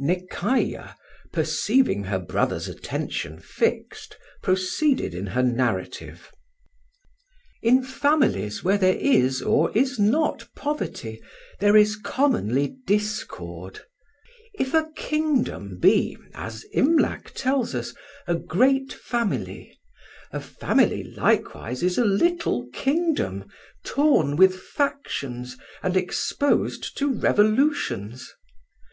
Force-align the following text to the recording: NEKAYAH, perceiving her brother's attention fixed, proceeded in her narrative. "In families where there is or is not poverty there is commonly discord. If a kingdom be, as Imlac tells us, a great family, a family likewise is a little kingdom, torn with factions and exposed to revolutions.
NEKAYAH, 0.00 0.94
perceiving 1.32 2.04
her 2.04 2.20
brother's 2.20 2.68
attention 2.68 3.40
fixed, 3.40 4.16
proceeded 4.44 5.12
in 5.12 5.26
her 5.26 5.42
narrative. 5.42 6.30
"In 7.64 7.82
families 7.82 8.62
where 8.62 8.78
there 8.78 8.94
is 8.94 9.42
or 9.42 9.76
is 9.76 9.98
not 9.98 10.46
poverty 10.54 11.20
there 11.58 11.76
is 11.76 11.96
commonly 11.96 12.76
discord. 12.86 13.80
If 14.54 14.72
a 14.72 14.88
kingdom 14.94 15.80
be, 15.80 16.16
as 16.32 16.64
Imlac 16.72 17.32
tells 17.34 17.74
us, 17.74 17.92
a 18.28 18.36
great 18.36 18.92
family, 18.92 19.76
a 20.30 20.40
family 20.40 21.02
likewise 21.02 21.82
is 21.82 21.98
a 21.98 22.04
little 22.04 22.68
kingdom, 22.72 23.46
torn 23.84 24.36
with 24.36 24.60
factions 24.60 25.56
and 25.82 25.96
exposed 25.96 26.96
to 26.98 27.12
revolutions. 27.12 28.32